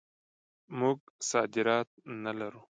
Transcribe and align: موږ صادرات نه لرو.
موږ 0.79 0.97
صادرات 1.29 1.89
نه 2.23 2.31
لرو. 2.39 2.61